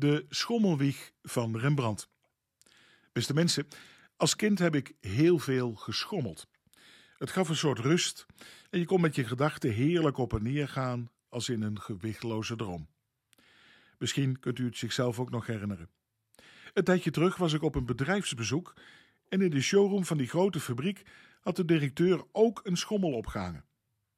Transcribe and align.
De 0.00 0.26
schommelwieg 0.28 1.12
van 1.22 1.56
Rembrandt. 1.56 2.08
Beste 3.12 3.34
mensen, 3.34 3.68
als 4.16 4.36
kind 4.36 4.58
heb 4.58 4.74
ik 4.74 4.94
heel 5.00 5.38
veel 5.38 5.74
geschommeld. 5.74 6.46
Het 7.18 7.30
gaf 7.30 7.48
een 7.48 7.56
soort 7.56 7.78
rust 7.78 8.26
en 8.70 8.78
je 8.78 8.84
kon 8.84 9.00
met 9.00 9.14
je 9.14 9.24
gedachten 9.24 9.70
heerlijk 9.70 10.18
op 10.18 10.34
en 10.34 10.42
neer 10.42 10.68
gaan 10.68 11.10
als 11.28 11.48
in 11.48 11.62
een 11.62 11.80
gewichtloze 11.80 12.56
droom. 12.56 12.88
Misschien 13.98 14.40
kunt 14.40 14.58
u 14.58 14.64
het 14.64 14.76
zichzelf 14.76 15.18
ook 15.20 15.30
nog 15.30 15.46
herinneren. 15.46 15.90
Een 16.72 16.84
tijdje 16.84 17.10
terug 17.10 17.36
was 17.36 17.52
ik 17.52 17.62
op 17.62 17.74
een 17.74 17.86
bedrijfsbezoek 17.86 18.74
en 19.28 19.40
in 19.40 19.50
de 19.50 19.60
showroom 19.60 20.04
van 20.04 20.16
die 20.16 20.28
grote 20.28 20.60
fabriek 20.60 21.02
had 21.40 21.56
de 21.56 21.64
directeur 21.64 22.24
ook 22.32 22.60
een 22.64 22.76
schommel 22.76 23.12
opgehangen. 23.12 23.64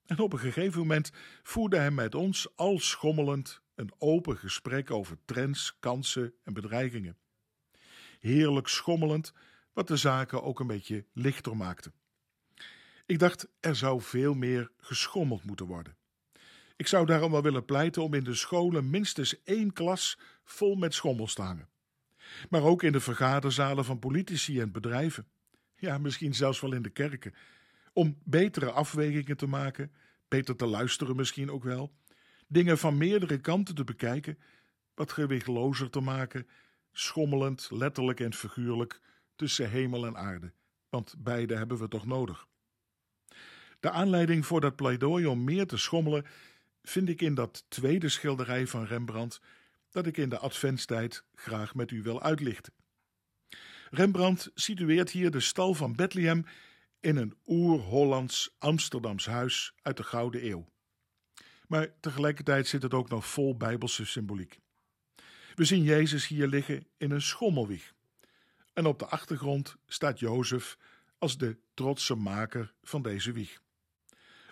En 0.06 0.18
op 0.18 0.32
een 0.32 0.38
gegeven 0.38 0.78
moment 0.78 1.10
voerde 1.42 1.76
hij 1.76 1.90
met 1.90 2.14
ons, 2.14 2.56
al 2.56 2.78
schommelend, 2.78 3.61
een 3.74 3.92
open 3.98 4.36
gesprek 4.36 4.90
over 4.90 5.18
trends, 5.24 5.76
kansen 5.80 6.34
en 6.42 6.52
bedreigingen. 6.52 7.16
Heerlijk 8.20 8.68
schommelend, 8.68 9.32
wat 9.72 9.88
de 9.88 9.96
zaken 9.96 10.42
ook 10.42 10.60
een 10.60 10.66
beetje 10.66 11.06
lichter 11.12 11.56
maakte. 11.56 11.92
Ik 13.06 13.18
dacht, 13.18 13.48
er 13.60 13.76
zou 13.76 14.00
veel 14.00 14.34
meer 14.34 14.70
geschommeld 14.76 15.44
moeten 15.44 15.66
worden. 15.66 15.96
Ik 16.76 16.86
zou 16.86 17.06
daarom 17.06 17.30
wel 17.30 17.42
willen 17.42 17.64
pleiten 17.64 18.02
om 18.02 18.14
in 18.14 18.24
de 18.24 18.34
scholen 18.34 18.90
minstens 18.90 19.42
één 19.42 19.72
klas 19.72 20.18
vol 20.44 20.74
met 20.74 20.94
schommels 20.94 21.34
te 21.34 21.42
hangen. 21.42 21.68
Maar 22.50 22.62
ook 22.62 22.82
in 22.82 22.92
de 22.92 23.00
vergaderzalen 23.00 23.84
van 23.84 23.98
politici 23.98 24.60
en 24.60 24.72
bedrijven. 24.72 25.26
Ja, 25.76 25.98
misschien 25.98 26.34
zelfs 26.34 26.60
wel 26.60 26.72
in 26.72 26.82
de 26.82 26.90
kerken. 26.90 27.34
Om 27.92 28.18
betere 28.24 28.70
afwegingen 28.70 29.36
te 29.36 29.46
maken, 29.46 29.92
beter 30.28 30.56
te 30.56 30.66
luisteren 30.66 31.16
misschien 31.16 31.50
ook 31.50 31.64
wel. 31.64 31.92
Dingen 32.52 32.78
van 32.78 32.96
meerdere 32.96 33.40
kanten 33.40 33.74
te 33.74 33.84
bekijken, 33.84 34.38
wat 34.94 35.12
gewichtlozer 35.12 35.90
te 35.90 36.00
maken, 36.00 36.48
schommelend, 36.92 37.68
letterlijk 37.70 38.20
en 38.20 38.34
figuurlijk, 38.34 39.00
tussen 39.36 39.70
hemel 39.70 40.06
en 40.06 40.16
aarde. 40.16 40.52
Want 40.88 41.14
beide 41.18 41.56
hebben 41.56 41.78
we 41.78 41.88
toch 41.88 42.06
nodig. 42.06 42.46
De 43.80 43.90
aanleiding 43.90 44.46
voor 44.46 44.60
dat 44.60 44.76
pleidooi 44.76 45.26
om 45.26 45.44
meer 45.44 45.66
te 45.66 45.76
schommelen 45.76 46.26
vind 46.82 47.08
ik 47.08 47.20
in 47.20 47.34
dat 47.34 47.64
tweede 47.68 48.08
schilderij 48.08 48.66
van 48.66 48.84
Rembrandt 48.84 49.40
dat 49.90 50.06
ik 50.06 50.16
in 50.16 50.28
de 50.28 50.38
adventstijd 50.38 51.24
graag 51.34 51.74
met 51.74 51.90
u 51.90 52.02
wil 52.02 52.22
uitlichten. 52.22 52.72
Rembrandt 53.90 54.50
situeert 54.54 55.10
hier 55.10 55.30
de 55.30 55.40
stal 55.40 55.74
van 55.74 55.96
Bethlehem 55.96 56.44
in 57.00 57.16
een 57.16 57.36
oer-Hollands 57.46 58.54
Amsterdams 58.58 59.26
huis 59.26 59.74
uit 59.82 59.96
de 59.96 60.02
Gouden 60.02 60.46
Eeuw. 60.46 60.71
Maar 61.72 61.88
tegelijkertijd 62.00 62.66
zit 62.66 62.82
het 62.82 62.94
ook 62.94 63.08
nog 63.08 63.26
vol 63.26 63.56
bijbelse 63.56 64.06
symboliek. 64.06 64.60
We 65.54 65.64
zien 65.64 65.82
Jezus 65.82 66.26
hier 66.26 66.46
liggen 66.46 66.86
in 66.96 67.10
een 67.10 67.22
schommelwieg. 67.22 67.94
En 68.72 68.86
op 68.86 68.98
de 68.98 69.06
achtergrond 69.06 69.76
staat 69.86 70.18
Jozef 70.18 70.78
als 71.18 71.38
de 71.38 71.58
trotse 71.74 72.14
maker 72.14 72.74
van 72.82 73.02
deze 73.02 73.32
wieg. 73.32 73.62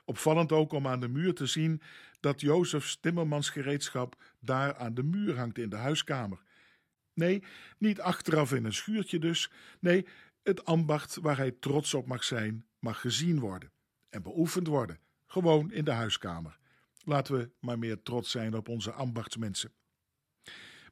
Opvallend 0.05 0.53
ook 0.53 0.73
om 0.73 0.87
aan 0.87 1.01
de 1.01 1.09
muur 1.09 1.35
te 1.35 1.47
zien 1.47 1.83
dat 2.21 2.41
Jozefs 2.41 3.01
timmermansgereedschap 3.01 4.23
daar 4.39 4.77
aan 4.77 4.95
de 4.95 5.03
muur 5.03 5.37
hangt 5.37 5.59
in 5.59 5.69
de 5.69 5.77
huiskamer. 5.77 6.43
Nee, 7.15 7.43
niet 7.79 8.01
achteraf 8.01 8.53
in 8.53 8.65
een 8.65 8.75
schuurtje 8.75 9.19
dus. 9.19 9.51
Nee, 9.81 10.07
het 10.43 10.65
ambacht 10.65 11.17
waar 11.17 11.37
hij 11.37 11.51
trots 11.51 11.95
op 11.95 12.07
mag 12.07 12.25
zijn, 12.25 12.67
mag 12.79 13.01
gezien 13.01 13.41
worden 13.41 13.73
en 14.09 14.23
beoefend 14.23 14.67
worden, 14.67 14.99
gewoon 15.27 15.73
in 15.73 15.85
de 15.85 15.93
huiskamer. 15.93 16.60
Laten 17.05 17.39
we 17.39 17.51
maar 17.61 17.79
meer 17.79 18.03
trots 18.03 18.31
zijn 18.31 18.55
op 18.55 18.69
onze 18.69 18.93
ambachtsmensen. 18.93 19.73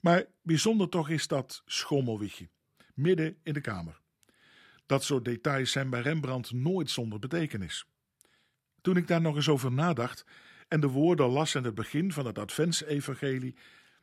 Maar 0.01 0.25
bijzonder 0.42 0.89
toch 0.89 1.09
is 1.09 1.27
dat 1.27 1.62
schommelwiegje, 1.67 2.48
midden 2.95 3.39
in 3.42 3.53
de 3.53 3.61
kamer. 3.61 4.01
Dat 4.86 5.05
soort 5.05 5.25
details 5.25 5.73
zijn 5.73 5.91
bij 5.91 6.01
Rembrandt 6.01 6.53
nooit 6.53 6.91
zonder 6.91 7.19
betekenis. 7.19 7.86
Toen 8.80 8.96
ik 8.96 9.07
daar 9.07 9.20
nog 9.20 9.36
eens 9.36 9.48
over 9.48 9.73
nadacht 9.73 10.24
en 10.69 10.80
de 10.80 10.89
woorden 10.89 11.27
las 11.27 11.55
in 11.55 11.64
het 11.64 11.74
begin 11.74 12.13
van 12.13 12.27
het 12.27 12.39
Adventsevangelie, 12.39 13.57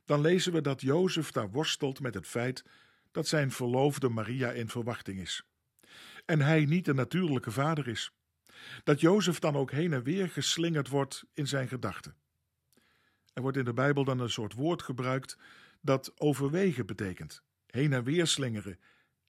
dan 0.05 0.22
lezen 0.22 0.53
we 0.53 0.61
dat 0.61 0.81
Jozef 0.81 1.31
daar 1.31 1.49
worstelt 1.49 1.99
met 1.99 2.13
het 2.13 2.27
feit 2.27 2.63
dat 3.11 3.27
zijn 3.27 3.51
verloofde 3.51 4.09
Maria 4.09 4.51
in 4.51 4.69
verwachting 4.69 5.19
is. 5.19 5.43
En 6.25 6.41
hij 6.41 6.66
niet 6.66 6.85
de 6.85 6.93
natuurlijke 6.93 7.51
vader 7.51 7.87
is. 7.87 8.11
Dat 8.83 8.99
Jozef 8.99 9.39
dan 9.39 9.55
ook 9.55 9.71
heen 9.71 9.93
en 9.93 10.03
weer 10.03 10.29
geslingerd 10.29 10.87
wordt 10.87 11.25
in 11.33 11.47
zijn 11.47 11.67
gedachten. 11.67 12.15
Er 13.33 13.41
wordt 13.41 13.57
in 13.57 13.65
de 13.65 13.73
Bijbel 13.73 14.03
dan 14.03 14.19
een 14.19 14.29
soort 14.29 14.53
woord 14.53 14.81
gebruikt 14.81 15.37
dat 15.81 16.11
overwegen 16.17 16.85
betekent, 16.85 17.43
heen 17.67 17.93
en 17.93 18.03
weer 18.03 18.27
slingeren, 18.27 18.79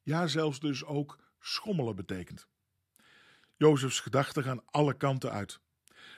ja 0.03 0.27
zelfs 0.27 0.61
dus 0.61 0.85
ook 0.85 1.19
schommelen 1.41 1.97
betekent. 1.97 2.47
Jozefs 3.57 4.01
gedachten 4.01 4.43
gaan 4.43 4.63
alle 4.65 4.97
kanten 4.97 5.31
uit. 5.31 5.61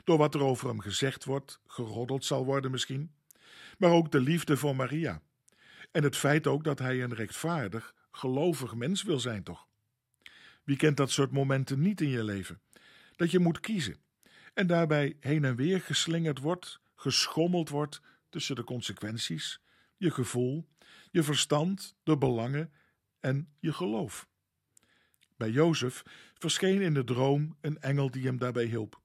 Door 0.04 0.18
wat 0.18 0.34
er 0.34 0.42
over 0.42 0.68
hem 0.68 0.80
gezegd 0.80 1.24
wordt, 1.24 1.60
geroddeld 1.66 2.24
zal 2.24 2.44
worden 2.44 2.70
misschien, 2.70 3.12
maar 3.78 3.90
ook 3.90 4.10
de 4.10 4.20
liefde 4.20 4.56
voor 4.56 4.76
Maria. 4.76 5.22
En 5.92 6.02
het 6.02 6.16
feit 6.16 6.46
ook 6.46 6.64
dat 6.64 6.78
hij 6.78 7.02
een 7.02 7.14
rechtvaardig, 7.14 7.94
gelovig 8.10 8.74
mens 8.74 9.02
wil 9.02 9.20
zijn, 9.20 9.42
toch? 9.42 9.66
Wie 10.64 10.76
kent 10.76 10.96
dat 10.96 11.10
soort 11.10 11.30
momenten 11.30 11.80
niet 11.80 12.00
in 12.00 12.08
je 12.08 12.24
leven? 12.24 12.60
Dat 13.18 13.30
je 13.30 13.38
moet 13.38 13.60
kiezen 13.60 13.96
en 14.54 14.66
daarbij 14.66 15.16
heen 15.20 15.44
en 15.44 15.56
weer 15.56 15.80
geslingerd 15.80 16.38
wordt, 16.38 16.80
geschommeld 16.94 17.68
wordt 17.68 18.00
tussen 18.28 18.56
de 18.56 18.64
consequenties, 18.64 19.60
je 19.96 20.10
gevoel, 20.10 20.68
je 21.10 21.22
verstand, 21.22 21.96
de 22.02 22.18
belangen 22.18 22.72
en 23.20 23.48
je 23.60 23.72
geloof. 23.72 24.28
Bij 25.36 25.50
Jozef 25.50 26.02
verscheen 26.34 26.80
in 26.80 26.94
de 26.94 27.04
droom 27.04 27.56
een 27.60 27.80
engel 27.80 28.10
die 28.10 28.26
hem 28.26 28.38
daarbij 28.38 28.64
hielp. 28.64 29.00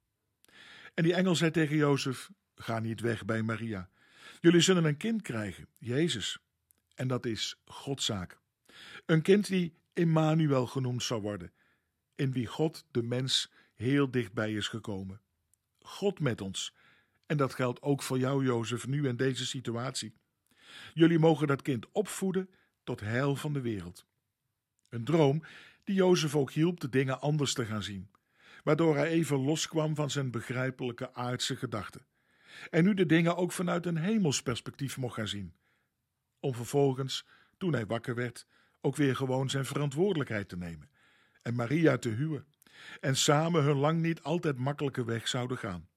En 0.93 1.03
die 1.03 1.13
engel 1.13 1.35
zei 1.35 1.51
tegen 1.51 1.75
Jozef: 1.75 2.29
Ga 2.55 2.79
niet 2.79 3.01
weg 3.01 3.25
bij 3.25 3.41
Maria. 3.43 3.89
Jullie 4.39 4.61
zullen 4.61 4.85
een 4.85 4.97
kind 4.97 5.21
krijgen, 5.21 5.67
Jezus. 5.77 6.39
En 6.95 7.07
dat 7.07 7.25
is 7.25 7.61
Godzaak. 7.65 8.39
Een 9.05 9.21
kind 9.21 9.47
die 9.47 9.73
Emmanuel 9.93 10.67
genoemd 10.67 11.03
zal 11.03 11.21
worden, 11.21 11.53
in 12.15 12.31
wie 12.31 12.47
God 12.47 12.85
de 12.91 13.03
mens 13.03 13.51
heel 13.83 14.11
dichtbij 14.11 14.53
is 14.53 14.67
gekomen. 14.67 15.21
God 15.79 16.19
met 16.19 16.41
ons. 16.41 16.75
En 17.25 17.37
dat 17.37 17.53
geldt 17.53 17.81
ook 17.81 18.03
voor 18.03 18.17
jou, 18.19 18.45
Jozef, 18.45 18.87
nu 18.87 19.07
in 19.07 19.15
deze 19.15 19.45
situatie. 19.45 20.13
Jullie 20.93 21.19
mogen 21.19 21.47
dat 21.47 21.61
kind 21.61 21.91
opvoeden 21.91 22.49
tot 22.83 22.99
heil 22.99 23.35
van 23.35 23.53
de 23.53 23.61
wereld. 23.61 24.05
Een 24.89 25.03
droom 25.03 25.43
die 25.83 25.95
Jozef 25.95 26.35
ook 26.35 26.51
hielp 26.51 26.79
de 26.79 26.89
dingen 26.89 27.21
anders 27.21 27.53
te 27.53 27.65
gaan 27.65 27.83
zien, 27.83 28.11
waardoor 28.63 28.95
hij 28.95 29.07
even 29.07 29.37
loskwam 29.37 29.95
van 29.95 30.09
zijn 30.09 30.31
begrijpelijke 30.31 31.13
aardse 31.13 31.55
gedachten. 31.55 32.05
En 32.69 32.83
nu 32.83 32.93
de 32.93 33.05
dingen 33.05 33.35
ook 33.35 33.51
vanuit 33.51 33.85
een 33.85 33.97
hemels 33.97 34.41
perspectief 34.41 34.97
mocht 34.97 35.15
gaan 35.15 35.27
zien. 35.27 35.53
Om 36.39 36.53
vervolgens, 36.53 37.25
toen 37.57 37.73
hij 37.73 37.85
wakker 37.85 38.15
werd, 38.15 38.45
ook 38.81 38.95
weer 38.95 39.15
gewoon 39.15 39.49
zijn 39.49 39.65
verantwoordelijkheid 39.65 40.49
te 40.49 40.57
nemen 40.57 40.91
en 41.43 41.55
Maria 41.55 41.97
te 41.97 42.09
huwen 42.09 42.45
en 42.99 43.15
samen 43.15 43.63
hun 43.63 43.77
lang 43.77 44.01
niet 44.01 44.21
altijd 44.21 44.57
makkelijke 44.57 45.05
weg 45.05 45.27
zouden 45.27 45.57
gaan. 45.57 45.87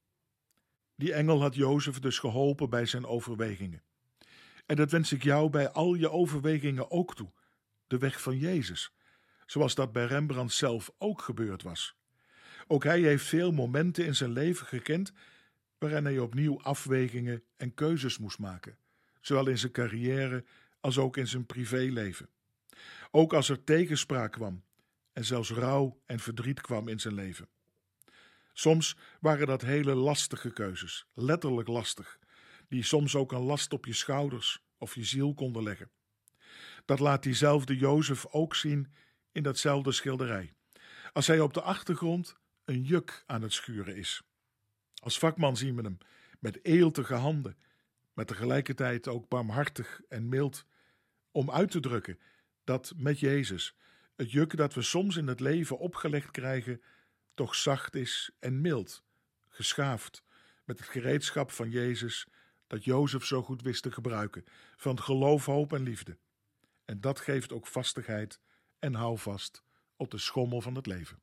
Die 0.96 1.12
engel 1.12 1.40
had 1.40 1.54
Jozef 1.54 1.98
dus 1.98 2.18
geholpen 2.18 2.70
bij 2.70 2.86
zijn 2.86 3.06
overwegingen. 3.06 3.82
En 4.66 4.76
dat 4.76 4.90
wens 4.90 5.12
ik 5.12 5.22
jou 5.22 5.50
bij 5.50 5.70
al 5.70 5.94
je 5.94 6.10
overwegingen 6.10 6.90
ook 6.90 7.14
toe, 7.14 7.32
de 7.86 7.98
weg 7.98 8.20
van 8.20 8.38
Jezus, 8.38 8.92
zoals 9.46 9.74
dat 9.74 9.92
bij 9.92 10.06
Rembrandt 10.06 10.52
zelf 10.52 10.90
ook 10.98 11.22
gebeurd 11.22 11.62
was. 11.62 11.96
Ook 12.66 12.84
hij 12.84 13.00
heeft 13.00 13.24
veel 13.24 13.52
momenten 13.52 14.06
in 14.06 14.14
zijn 14.14 14.32
leven 14.32 14.66
gekend 14.66 15.12
waarin 15.78 16.04
hij 16.04 16.18
opnieuw 16.18 16.60
afwegingen 16.62 17.42
en 17.56 17.74
keuzes 17.74 18.18
moest 18.18 18.38
maken, 18.38 18.78
zowel 19.20 19.46
in 19.46 19.58
zijn 19.58 19.72
carrière 19.72 20.44
als 20.80 20.98
ook 20.98 21.16
in 21.16 21.26
zijn 21.26 21.46
privéleven. 21.46 22.28
Ook 23.10 23.32
als 23.32 23.48
er 23.48 23.64
tegenspraak 23.64 24.32
kwam 24.32 24.62
en 25.16 25.24
zelfs 25.24 25.50
rouw 25.50 26.00
en 26.06 26.18
verdriet 26.18 26.60
kwam 26.60 26.88
in 26.88 27.00
zijn 27.00 27.14
leven. 27.14 27.48
Soms 28.52 28.96
waren 29.20 29.46
dat 29.46 29.62
hele 29.62 29.94
lastige 29.94 30.52
keuzes, 30.52 31.06
letterlijk 31.14 31.68
lastig, 31.68 32.18
die 32.68 32.82
soms 32.82 33.14
ook 33.14 33.32
een 33.32 33.42
last 33.42 33.72
op 33.72 33.86
je 33.86 33.92
schouders 33.92 34.62
of 34.78 34.94
je 34.94 35.04
ziel 35.04 35.34
konden 35.34 35.62
leggen. 35.62 35.90
Dat 36.84 36.98
laat 36.98 37.22
diezelfde 37.22 37.76
Jozef 37.76 38.26
ook 38.26 38.54
zien 38.54 38.92
in 39.32 39.42
datzelfde 39.42 39.92
schilderij, 39.92 40.52
als 41.12 41.26
hij 41.26 41.40
op 41.40 41.54
de 41.54 41.62
achtergrond 41.62 42.36
een 42.64 42.82
juk 42.82 43.22
aan 43.26 43.42
het 43.42 43.52
schuren 43.52 43.96
is. 43.96 44.22
Als 45.02 45.18
vakman 45.18 45.56
zien 45.56 45.76
we 45.76 45.82
hem 45.82 45.98
met 46.40 46.64
eeltige 46.64 47.14
handen, 47.14 47.56
maar 48.12 48.26
tegelijkertijd 48.26 49.08
ook 49.08 49.28
barmhartig 49.28 50.00
en 50.08 50.28
mild, 50.28 50.66
om 51.30 51.50
uit 51.50 51.70
te 51.70 51.80
drukken 51.80 52.18
dat 52.64 52.92
met 52.96 53.20
Jezus 53.20 53.76
het 54.16 54.32
juk 54.32 54.56
dat 54.56 54.74
we 54.74 54.82
soms 54.82 55.16
in 55.16 55.26
het 55.26 55.40
leven 55.40 55.78
opgelegd 55.78 56.30
krijgen, 56.30 56.82
toch 57.34 57.54
zacht 57.54 57.94
is 57.94 58.30
en 58.38 58.60
mild, 58.60 59.04
geschaafd, 59.48 60.24
met 60.64 60.78
het 60.78 60.88
gereedschap 60.88 61.50
van 61.50 61.70
Jezus 61.70 62.26
dat 62.66 62.84
Jozef 62.84 63.24
zo 63.24 63.42
goed 63.42 63.62
wist 63.62 63.82
te 63.82 63.90
gebruiken, 63.90 64.44
van 64.76 65.00
geloof, 65.00 65.46
hoop 65.46 65.72
en 65.72 65.82
liefde. 65.82 66.18
En 66.84 67.00
dat 67.00 67.20
geeft 67.20 67.52
ook 67.52 67.66
vastigheid 67.66 68.40
en 68.78 68.94
houvast 68.94 69.62
op 69.96 70.10
de 70.10 70.18
schommel 70.18 70.60
van 70.60 70.74
het 70.74 70.86
leven. 70.86 71.20